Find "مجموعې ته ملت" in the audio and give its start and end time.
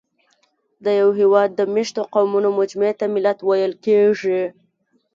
2.59-3.39